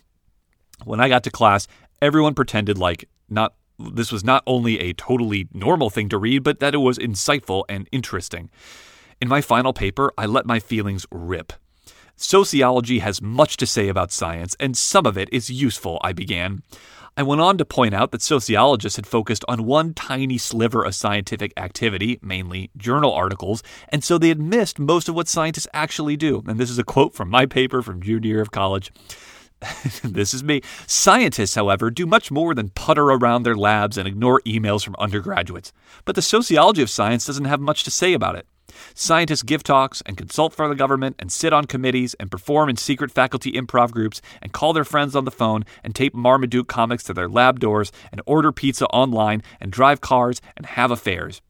When 0.84 1.00
I 1.00 1.10
got 1.10 1.24
to 1.24 1.32
class, 1.32 1.68
everyone 2.02 2.36
pretended 2.36 2.78
like 2.78 3.08
not 3.30 3.56
this 3.78 4.12
was 4.12 4.24
not 4.24 4.44
only 4.48 4.80
a 4.80 4.94
totally 4.94 5.48
normal 5.54 5.90
thing 5.90 6.10
to 6.10 6.18
read, 6.18 6.44
but 6.44 6.60
that 6.60 6.74
it 6.74 6.80
was 6.80 6.98
insightful 6.98 7.64
and 7.68 7.90
interesting. 7.92 8.50
In 9.22 9.30
my 9.30 9.40
final 9.40 9.72
paper, 9.72 10.12
I 10.18 10.26
let 10.26 10.46
my 10.46 10.60
feelings 10.60 11.06
rip. 11.10 11.54
Sociology 12.18 13.00
has 13.00 13.22
much 13.22 13.56
to 13.58 13.66
say 13.66 13.88
about 13.88 14.12
science, 14.12 14.58
and 14.60 14.76
some 14.76 15.06
of 15.06 15.18
it 15.18 15.30
is 15.32 15.50
useful, 15.50 16.00
I 16.04 16.12
began. 16.12 16.64
I 17.16 17.24
went 17.24 17.40
on 17.40 17.58
to 17.58 17.66
point 17.66 17.94
out 17.94 18.12
that 18.12 18.22
sociologists 18.22 18.98
had 18.98 19.08
focused 19.08 19.46
on 19.48 19.66
one 19.66 19.94
tiny 19.94 20.38
sliver 20.38 20.84
of 20.84 20.96
scientific 20.96 21.54
activity, 21.56 22.20
mainly 22.22 22.72
journal 22.76 23.14
articles, 23.14 23.64
and 23.88 24.04
so 24.04 24.18
they 24.18 24.28
had 24.28 24.42
missed 24.42 24.80
most 24.80 25.08
of 25.08 25.16
what 25.16 25.30
scientists 25.30 25.68
actually 25.74 26.18
do. 26.18 26.44
And 26.46 26.60
this 26.60 26.70
is 26.70 26.78
a 26.78 26.84
quote 26.84 27.14
from 27.14 27.30
my 27.30 27.46
paper 27.46 27.82
from 27.82 28.02
junior 28.02 28.28
year 28.28 28.42
of 28.42 28.52
college. 28.52 28.92
this 30.04 30.34
is 30.34 30.44
me. 30.44 30.60
Scientists, 30.88 31.56
however, 31.56 31.90
do 31.90 32.06
much 32.06 32.32
more 32.32 32.54
than 32.54 32.70
putter 32.70 33.06
around 33.06 33.44
their 33.44 33.56
labs 33.56 33.98
and 33.98 34.10
ignore 34.10 34.42
emails 34.42 34.84
from 34.84 34.98
undergraduates. 35.00 35.72
But 36.04 36.16
the 36.16 36.22
sociology 36.22 36.82
of 36.82 36.90
science 36.90 37.26
doesn't 37.26 37.46
have 37.46 37.62
much 37.62 37.86
to 37.86 37.92
say 37.92 38.12
about 38.12 38.36
it. 38.36 38.46
Scientists 38.94 39.44
give 39.44 39.64
talks 39.64 40.02
and 40.06 40.18
consult 40.18 40.54
for 40.54 40.68
the 40.68 40.76
government 40.76 41.16
and 41.20 41.32
sit 41.32 41.54
on 41.54 41.66
committees 41.66 42.14
and 42.16 42.32
perform 42.32 42.70
in 42.70 42.78
secret 42.78 43.12
faculty 43.12 43.52
improv 43.52 43.92
groups 43.92 44.22
and 44.42 44.54
call 44.54 44.74
their 44.74 44.84
friends 44.84 45.16
on 45.16 45.26
the 45.26 45.32
phone 45.32 45.66
and 45.84 45.96
tape 45.96 46.14
Marmaduke 46.14 46.68
comics 46.68 47.04
to 47.04 47.14
their 47.14 47.30
lab 47.30 47.60
doors 47.60 47.92
and 48.12 48.22
order 48.26 48.52
pizza 48.52 48.86
online 48.88 49.42
and 49.60 49.72
drive 49.72 50.02
cars 50.02 50.42
and 50.56 50.66
have 50.66 50.92
affairs. 50.92 51.42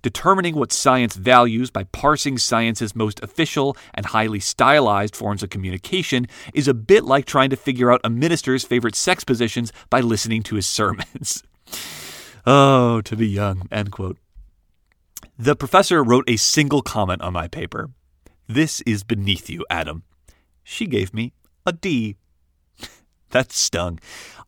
Determining 0.00 0.54
what 0.54 0.72
science 0.72 1.16
values 1.16 1.70
by 1.70 1.84
parsing 1.84 2.38
science's 2.38 2.96
most 2.96 3.22
official 3.22 3.76
and 3.94 4.06
highly 4.06 4.40
stylized 4.40 5.14
forms 5.14 5.42
of 5.42 5.50
communication 5.50 6.26
is 6.54 6.66
a 6.66 6.74
bit 6.74 7.04
like 7.04 7.26
trying 7.26 7.50
to 7.50 7.56
figure 7.56 7.92
out 7.92 8.00
a 8.02 8.10
minister's 8.10 8.64
favorite 8.64 8.94
sex 8.94 9.24
positions 9.24 9.72
by 9.90 10.00
listening 10.00 10.42
to 10.44 10.56
his 10.56 10.66
sermons. 10.66 11.42
oh, 12.46 13.00
to 13.02 13.16
be 13.16 13.28
young, 13.28 13.68
end 13.70 13.92
quote. 13.92 14.16
The 15.38 15.56
professor 15.56 16.02
wrote 16.04 16.28
a 16.28 16.36
single 16.36 16.82
comment 16.82 17.22
on 17.22 17.32
my 17.32 17.48
paper. 17.48 17.90
This 18.46 18.80
is 18.82 19.04
beneath 19.04 19.48
you, 19.48 19.64
Adam. 19.70 20.02
She 20.62 20.86
gave 20.86 21.14
me 21.14 21.32
a 21.66 21.72
D. 21.72 22.16
that 23.30 23.52
stung. 23.52 23.98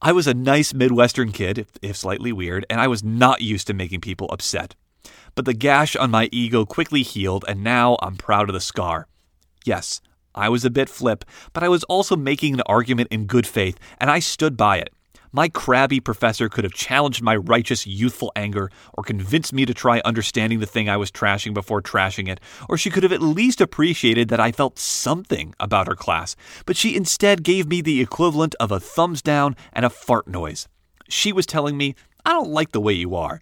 I 0.02 0.12
was 0.12 0.26
a 0.26 0.34
nice 0.34 0.74
Midwestern 0.74 1.32
kid, 1.32 1.58
if, 1.58 1.68
if, 1.80 1.96
slightly 1.96 2.32
weird, 2.32 2.66
and 2.68 2.80
I 2.80 2.88
was 2.88 3.02
not 3.02 3.40
used 3.40 3.66
to 3.68 3.74
making 3.74 4.00
people 4.00 4.28
upset. 4.30 4.74
But 5.34 5.46
the 5.46 5.54
gash 5.54 5.96
on 5.96 6.10
my 6.10 6.28
ego 6.32 6.64
quickly 6.64 7.02
healed, 7.02 7.44
and 7.48 7.64
now 7.64 7.96
I'm 8.02 8.16
proud 8.16 8.48
of 8.48 8.54
the 8.54 8.60
scar. 8.60 9.08
Yes, 9.64 10.00
I 10.34 10.48
was 10.48 10.64
a 10.64 10.70
bit 10.70 10.88
flip, 10.88 11.24
but 11.52 11.62
I 11.62 11.68
was 11.68 11.84
also 11.84 12.16
making 12.16 12.54
an 12.54 12.62
argument 12.66 13.08
in 13.10 13.26
good 13.26 13.46
faith, 13.46 13.78
and 13.98 14.10
I 14.10 14.18
stood 14.18 14.56
by 14.56 14.78
it. 14.78 14.92
My 15.36 15.48
crabby 15.48 15.98
professor 15.98 16.48
could 16.48 16.62
have 16.62 16.74
challenged 16.74 17.20
my 17.20 17.34
righteous 17.34 17.88
youthful 17.88 18.30
anger, 18.36 18.70
or 18.96 19.02
convinced 19.02 19.52
me 19.52 19.66
to 19.66 19.74
try 19.74 20.00
understanding 20.04 20.60
the 20.60 20.66
thing 20.66 20.88
I 20.88 20.96
was 20.96 21.10
trashing 21.10 21.52
before 21.52 21.82
trashing 21.82 22.28
it, 22.28 22.38
or 22.68 22.78
she 22.78 22.88
could 22.88 23.02
have 23.02 23.10
at 23.10 23.20
least 23.20 23.60
appreciated 23.60 24.28
that 24.28 24.38
I 24.38 24.52
felt 24.52 24.78
something 24.78 25.52
about 25.58 25.88
her 25.88 25.96
class, 25.96 26.36
but 26.66 26.76
she 26.76 26.94
instead 26.94 27.42
gave 27.42 27.66
me 27.66 27.80
the 27.80 28.00
equivalent 28.00 28.54
of 28.60 28.70
a 28.70 28.78
thumbs 28.78 29.22
down 29.22 29.56
and 29.72 29.84
a 29.84 29.90
fart 29.90 30.28
noise. 30.28 30.68
She 31.08 31.32
was 31.32 31.46
telling 31.46 31.76
me, 31.76 31.96
I 32.24 32.30
don't 32.30 32.50
like 32.50 32.70
the 32.70 32.80
way 32.80 32.92
you 32.92 33.16
are. 33.16 33.40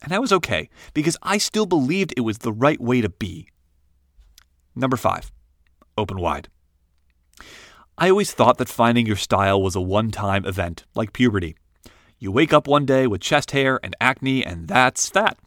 And 0.00 0.14
I 0.14 0.20
was 0.20 0.32
okay, 0.32 0.70
because 0.94 1.18
I 1.22 1.36
still 1.36 1.66
believed 1.66 2.14
it 2.16 2.22
was 2.22 2.38
the 2.38 2.52
right 2.54 2.80
way 2.80 3.02
to 3.02 3.10
be. 3.10 3.48
Number 4.74 4.96
five, 4.96 5.30
open 5.98 6.18
wide. 6.18 6.48
I 7.96 8.10
always 8.10 8.32
thought 8.32 8.58
that 8.58 8.68
finding 8.68 9.06
your 9.06 9.14
style 9.14 9.62
was 9.62 9.76
a 9.76 9.80
one 9.80 10.10
time 10.10 10.44
event, 10.44 10.84
like 10.96 11.12
puberty. 11.12 11.54
You 12.18 12.32
wake 12.32 12.52
up 12.52 12.66
one 12.66 12.86
day 12.86 13.06
with 13.06 13.20
chest 13.20 13.52
hair 13.52 13.78
and 13.84 13.94
acne, 14.00 14.44
and 14.44 14.66
that's 14.66 15.10
that. 15.10 15.38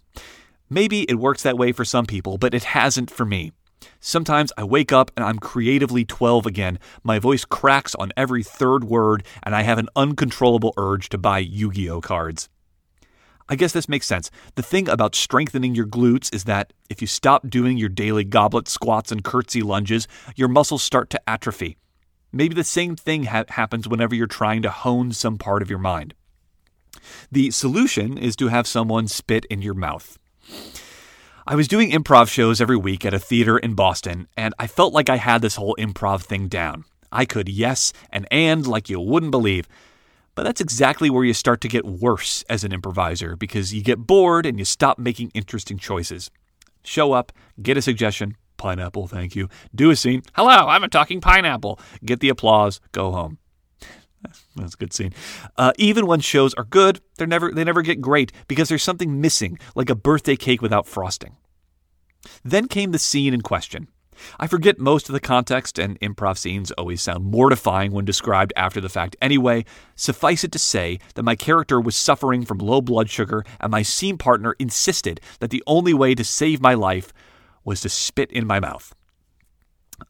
Maybe 0.70 1.02
it 1.04 1.16
works 1.16 1.44
that 1.44 1.58
way 1.58 1.74
for 1.74 1.84
some 1.84 2.06
people, 2.06 2.38
but 2.38 2.54
it 2.54 2.64
hasn't 2.64 3.12
for 3.12 3.26
me. 3.26 3.52
Sometimes 4.00 4.54
I 4.58 4.64
wake 4.64 4.94
up 4.94 5.12
and 5.18 5.26
I'm 5.26 5.40
creatively 5.40 6.06
12 6.06 6.46
again. 6.46 6.80
My 7.04 7.20
voice 7.20 7.44
cracks 7.44 7.96
on 7.96 8.14
every 8.16 8.44
third 8.44 8.86
word, 8.86 9.26
and 9.44 9.54
I 9.54 9.64
have 9.64 9.78
an 9.78 9.90
uncontrollable 9.98 10.74
urge 10.78 11.10
to 11.10 11.18
buy 11.18 11.40
Yu 11.40 11.72
Gi 11.74 11.90
Oh 11.90 12.00
cards. 12.00 12.48
I 13.50 13.56
guess 13.56 13.74
this 13.74 13.90
makes 13.90 14.08
sense. 14.08 14.32
The 14.56 14.64
thing 14.64 14.88
about 14.88 15.16
strengthening 15.16 15.76
your 15.76 15.86
glutes 15.86 16.34
is 16.34 16.46
that 16.46 16.72
if 16.90 17.02
you 17.02 17.08
stop 17.08 17.50
doing 17.50 17.78
your 17.78 17.90
daily 17.90 18.24
goblet 18.24 18.70
squats 18.70 19.12
and 19.12 19.22
curtsy 19.22 19.62
lunges, 19.62 20.08
your 20.38 20.48
muscles 20.48 20.84
start 20.84 21.10
to 21.10 21.30
atrophy. 21.30 21.78
Maybe 22.32 22.54
the 22.54 22.64
same 22.64 22.96
thing 22.96 23.24
ha- 23.24 23.46
happens 23.50 23.88
whenever 23.88 24.16
you're 24.16 24.28
trying 24.28 24.62
to 24.64 24.70
hone 24.70 25.12
some 25.12 25.38
part 25.38 25.62
of 25.62 25.70
your 25.70 25.80
mind. 25.80 26.14
The 27.32 27.52
solution 27.52 28.18
is 28.18 28.36
to 28.38 28.48
have 28.48 28.68
someone 28.68 29.08
spit 29.08 29.46
in 29.46 29.62
your 29.62 29.74
mouth. 29.74 30.18
I 31.46 31.56
was 31.56 31.70
doing 31.70 31.92
improv 31.92 32.28
shows 32.28 32.60
every 32.60 32.76
week 32.76 33.06
at 33.06 33.14
a 33.14 33.20
theater 33.20 33.58
in 33.58 33.74
Boston, 33.74 34.28
and 34.36 34.54
I 34.60 34.68
felt 34.68 34.94
like 34.94 35.10
I 35.10 35.16
had 35.16 35.42
this 35.42 35.56
whole 35.56 35.76
improv 35.80 36.24
thing 36.24 36.50
down. 36.50 36.84
I 37.12 37.24
could 37.24 37.48
yes 37.48 37.94
and 38.10 38.28
and 38.30 38.68
like 38.68 38.90
you 38.90 39.00
wouldn't 39.00 39.32
believe. 39.32 39.68
But 40.36 40.44
that's 40.44 40.62
exactly 40.62 41.10
where 41.10 41.24
you 41.24 41.34
start 41.34 41.62
to 41.62 41.68
get 41.68 41.86
worse 41.86 42.44
as 42.50 42.64
an 42.64 42.74
improviser 42.74 43.36
because 43.36 43.74
you 43.74 43.82
get 43.82 44.06
bored 44.06 44.46
and 44.46 44.60
you 44.60 44.66
stop 44.66 45.00
making 45.00 45.32
interesting 45.34 45.78
choices. 45.78 46.30
Show 46.84 47.14
up, 47.14 47.32
get 47.62 47.78
a 47.78 47.82
suggestion, 47.82 48.36
Pineapple, 48.58 49.08
thank 49.08 49.36
you. 49.36 49.50
Do 49.74 49.90
a 49.90 49.96
scene. 49.96 50.24
Hello, 50.34 50.68
I'm 50.68 50.84
a 50.84 50.88
talking 50.88 51.22
pineapple. 51.22 51.80
Get 52.04 52.20
the 52.20 52.30
applause. 52.30 52.80
Go 52.92 53.12
home. 53.12 53.38
That's 54.56 54.74
a 54.74 54.78
good 54.78 54.94
scene. 54.94 55.14
Uh, 55.58 55.74
even 55.78 56.08
when 56.08 56.20
shows 56.20 56.54
are 56.56 56.64
good, 56.64 57.00
they're 57.18 57.28
never 57.28 57.52
they 57.52 57.64
never 57.64 57.82
get 57.82 58.02
great 58.02 58.32
because 58.48 58.70
there's 58.70 58.84
something 58.84 59.22
missing, 59.22 59.60
like 59.76 59.90
a 59.90 59.96
birthday 59.96 60.36
cake 60.36 60.62
without 60.62 60.88
frosting. 60.88 61.38
Then 62.44 62.68
came 62.68 62.92
the 62.92 63.00
scene 63.00 63.34
in 63.34 63.42
question. 63.42 63.88
I 64.40 64.48
forget 64.48 64.80
most 64.80 65.10
of 65.10 65.14
the 65.14 65.20
context, 65.20 65.78
and 65.78 66.00
improv 66.00 66.40
scenes 66.40 66.72
always 66.72 67.04
sound 67.04 67.26
mortifying 67.26 67.92
when 67.92 68.04
described 68.04 68.52
after 68.56 68.82
the 68.82 68.90
fact 68.90 69.16
anyway. 69.22 69.64
Suffice 69.96 70.44
it 70.44 70.52
to 70.54 70.60
say 70.60 71.00
that 71.14 71.24
my 71.24 71.36
character 71.36 71.80
was 71.80 71.96
suffering 71.96 72.44
from 72.44 72.58
low 72.58 72.82
blood 72.82 73.12
sugar, 73.12 73.46
and 73.60 73.72
my 73.72 73.84
scene 73.84 74.18
partner 74.18 74.56
insisted 74.60 75.22
that 75.40 75.52
the 75.52 75.64
only 75.68 75.94
way 75.94 76.16
to 76.16 76.24
save 76.24 76.62
my 76.62 76.74
life 76.74 77.14
was 77.68 77.82
to 77.82 77.90
spit 77.90 78.32
in 78.32 78.48
my 78.48 78.60
mouth. 78.60 78.96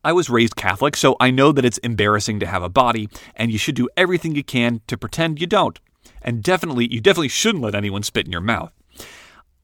I 0.04 0.14
was 0.14 0.30
raised 0.30 0.56
Catholic, 0.56 0.96
so 0.96 1.16
I 1.20 1.32
know 1.32 1.52
that 1.52 1.66
it's 1.66 1.80
embarrassing 1.80 2.40
to 2.40 2.46
have 2.46 2.62
a 2.62 2.70
body, 2.70 3.10
and 3.36 3.52
you 3.52 3.58
should 3.58 3.76
do 3.76 3.90
everything 3.98 4.36
you 4.36 4.44
can 4.44 4.82
to 4.88 4.98
pretend 4.98 5.42
you 5.42 5.48
don't. 5.48 5.80
And 6.22 6.44
definitely, 6.44 6.94
you 6.94 7.02
definitely 7.02 7.30
shouldn't 7.30 7.64
let 7.64 7.74
anyone 7.74 8.04
spit 8.04 8.28
in 8.28 8.32
your 8.32 8.42
mouth. 8.42 8.72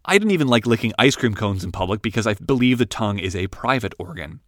I 0.06 0.18
didn't 0.18 0.32
even 0.32 0.48
like 0.48 0.66
licking 0.66 0.94
ice 0.98 1.16
cream 1.16 1.36
cones 1.36 1.64
in 1.64 1.72
public 1.72 2.02
because 2.02 2.26
I 2.26 2.34
believe 2.34 2.80
the 2.80 2.86
tongue 2.86 3.20
is 3.20 3.36
a 3.36 3.48
private 3.48 3.94
organ. 4.00 4.40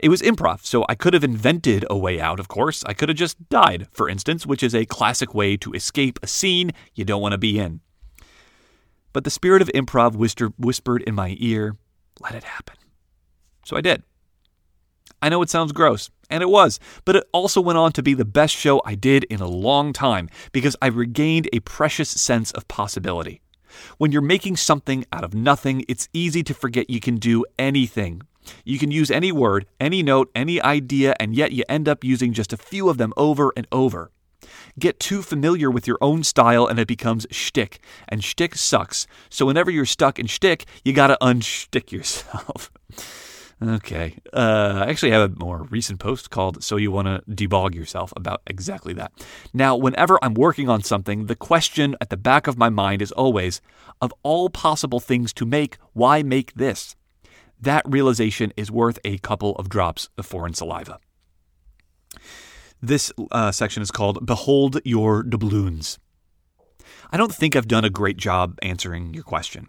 It 0.00 0.08
was 0.08 0.22
improv, 0.22 0.64
so 0.64 0.86
I 0.88 0.94
could 0.94 1.12
have 1.12 1.24
invented 1.24 1.84
a 1.90 1.98
way 1.98 2.20
out, 2.20 2.40
of 2.40 2.48
course. 2.48 2.84
I 2.84 2.94
could 2.94 3.08
have 3.08 3.18
just 3.18 3.48
died, 3.50 3.88
for 3.92 4.08
instance, 4.08 4.46
which 4.46 4.62
is 4.62 4.74
a 4.74 4.86
classic 4.86 5.34
way 5.34 5.56
to 5.58 5.72
escape 5.72 6.18
a 6.22 6.26
scene 6.26 6.70
you 6.94 7.04
don't 7.04 7.20
want 7.20 7.32
to 7.32 7.38
be 7.38 7.58
in. 7.58 7.80
But 9.12 9.24
the 9.24 9.30
spirit 9.30 9.60
of 9.60 9.68
improv 9.68 10.14
whispered 10.14 11.02
in 11.02 11.14
my 11.14 11.36
ear, 11.38 11.76
let 12.20 12.34
it 12.34 12.44
happen. 12.44 12.77
So 13.68 13.76
I 13.76 13.82
did. 13.82 14.02
I 15.20 15.28
know 15.28 15.42
it 15.42 15.50
sounds 15.50 15.72
gross, 15.72 16.08
and 16.30 16.42
it 16.42 16.48
was, 16.48 16.80
but 17.04 17.16
it 17.16 17.28
also 17.32 17.60
went 17.60 17.76
on 17.76 17.92
to 17.92 18.02
be 18.02 18.14
the 18.14 18.24
best 18.24 18.54
show 18.54 18.80
I 18.86 18.94
did 18.94 19.24
in 19.24 19.42
a 19.42 19.46
long 19.46 19.92
time 19.92 20.30
because 20.52 20.74
I 20.80 20.86
regained 20.86 21.50
a 21.52 21.60
precious 21.60 22.08
sense 22.08 22.50
of 22.52 22.66
possibility. 22.66 23.42
When 23.98 24.10
you're 24.10 24.22
making 24.22 24.56
something 24.56 25.04
out 25.12 25.22
of 25.22 25.34
nothing, 25.34 25.84
it's 25.86 26.08
easy 26.14 26.42
to 26.44 26.54
forget 26.54 26.88
you 26.88 26.98
can 26.98 27.16
do 27.16 27.44
anything. 27.58 28.22
You 28.64 28.78
can 28.78 28.90
use 28.90 29.10
any 29.10 29.32
word, 29.32 29.66
any 29.78 30.02
note, 30.02 30.30
any 30.34 30.62
idea, 30.62 31.14
and 31.20 31.36
yet 31.36 31.52
you 31.52 31.62
end 31.68 31.90
up 31.90 32.02
using 32.02 32.32
just 32.32 32.54
a 32.54 32.56
few 32.56 32.88
of 32.88 32.96
them 32.96 33.12
over 33.18 33.52
and 33.54 33.66
over. 33.70 34.10
Get 34.78 34.98
too 34.98 35.20
familiar 35.20 35.70
with 35.70 35.86
your 35.86 35.98
own 36.00 36.24
style 36.24 36.66
and 36.66 36.78
it 36.78 36.88
becomes 36.88 37.26
shtick, 37.30 37.80
and 38.08 38.24
shtick 38.24 38.54
sucks. 38.54 39.06
So 39.28 39.44
whenever 39.44 39.70
you're 39.70 39.84
stuck 39.84 40.18
in 40.18 40.26
shtick, 40.26 40.64
you 40.86 40.94
gotta 40.94 41.18
unshtick 41.20 41.92
yourself. 41.92 42.70
okay. 43.62 44.16
Uh, 44.32 44.84
I 44.86 44.90
actually 44.90 45.12
have 45.12 45.32
a 45.32 45.34
more 45.38 45.64
recent 45.64 46.00
post 46.00 46.30
called 46.30 46.62
So 46.62 46.76
You 46.76 46.90
Wanna 46.90 47.22
Debog 47.28 47.74
Yourself 47.74 48.12
about 48.16 48.42
exactly 48.46 48.92
that. 48.94 49.12
Now, 49.52 49.76
whenever 49.76 50.18
I'm 50.22 50.34
working 50.34 50.68
on 50.68 50.82
something, 50.82 51.26
the 51.26 51.36
question 51.36 51.96
at 52.00 52.10
the 52.10 52.16
back 52.16 52.46
of 52.46 52.58
my 52.58 52.68
mind 52.68 53.02
is 53.02 53.12
always 53.12 53.60
of 54.00 54.12
all 54.22 54.48
possible 54.48 55.00
things 55.00 55.32
to 55.34 55.44
make, 55.44 55.76
why 55.92 56.22
make 56.22 56.54
this? 56.54 56.94
that 57.60 57.82
realization 57.86 58.52
is 58.56 58.70
worth 58.70 58.98
a 59.04 59.18
couple 59.18 59.54
of 59.56 59.68
drops 59.68 60.08
of 60.16 60.26
foreign 60.26 60.54
saliva. 60.54 60.98
This 62.80 63.12
uh, 63.30 63.50
section 63.50 63.82
is 63.82 63.90
called 63.90 64.24
Behold 64.24 64.80
Your 64.84 65.24
Doubloons. 65.24 65.98
I 67.10 67.16
don't 67.16 67.34
think 67.34 67.56
I've 67.56 67.68
done 67.68 67.84
a 67.84 67.90
great 67.90 68.16
job 68.16 68.58
answering 68.62 69.14
your 69.14 69.24
question. 69.24 69.68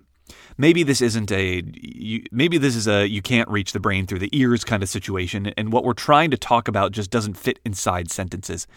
Maybe 0.57 0.83
this 0.83 1.01
isn't 1.01 1.31
a 1.31 1.63
you, 1.73 2.23
maybe 2.31 2.57
this 2.57 2.75
is 2.75 2.87
a 2.87 3.07
you 3.07 3.21
can't 3.21 3.49
reach 3.49 3.71
the 3.71 3.79
brain 3.79 4.05
through 4.05 4.19
the 4.19 4.29
ears 4.31 4.63
kind 4.63 4.83
of 4.83 4.89
situation 4.89 5.47
and 5.57 5.71
what 5.71 5.83
we're 5.83 5.93
trying 5.93 6.31
to 6.31 6.37
talk 6.37 6.67
about 6.67 6.91
just 6.91 7.11
doesn't 7.11 7.35
fit 7.35 7.59
inside 7.65 8.11
sentences. 8.11 8.67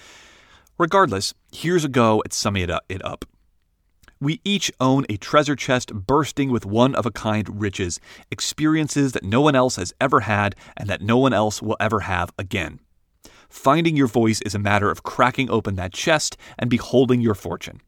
Regardless, 0.78 1.35
here's 1.52 1.85
a 1.85 1.88
go 1.88 2.23
at 2.25 2.32
summing 2.32 2.62
it 2.62 2.71
up. 2.71 2.85
It 2.88 3.04
up. 3.04 3.25
We 4.21 4.40
each 4.44 4.71
own 4.78 5.04
a 5.09 5.16
treasure 5.16 5.56
chest 5.56 5.92
bursting 5.92 6.50
with 6.52 6.64
one 6.64 6.94
of 6.94 7.06
a 7.06 7.11
kind 7.11 7.61
riches, 7.61 7.99
experiences 8.30 9.12
that 9.12 9.25
no 9.25 9.40
one 9.40 9.56
else 9.56 9.76
has 9.76 9.92
ever 10.00 10.21
had 10.21 10.54
and 10.76 10.88
that 10.88 11.02
no 11.02 11.18
one 11.18 11.32
else 11.32 11.61
will 11.61 11.76
ever 11.80 12.00
have 12.00 12.32
again. 12.38 12.78
Finding 13.49 13.97
your 13.97 14.06
voice 14.06 14.40
is 14.42 14.54
a 14.54 14.61
matter 14.61 14.90
of 14.90 15.02
cracking 15.02 15.50
open 15.50 15.75
that 15.75 15.92
chest 15.92 16.37
and 16.56 16.71
beholding 16.71 17.21
your 17.21 17.35
fortune. 17.35 17.80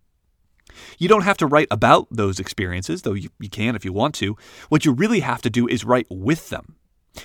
You 0.99 1.09
don't 1.09 1.23
have 1.23 1.37
to 1.39 1.47
write 1.47 1.69
about 1.71 2.09
those 2.11 2.41
experiences, 2.41 3.03
though 3.03 3.15
you, 3.15 3.31
you 3.39 3.49
can 3.49 3.77
if 3.77 3.85
you 3.85 3.93
want 3.93 4.15
to. 4.17 4.37
What 4.69 4.85
you 4.85 4.93
really 4.93 5.21
have 5.21 5.43
to 5.43 5.51
do 5.51 5.67
is 5.67 5.85
write 5.85 6.07
with 6.11 6.51
them. 6.51 6.77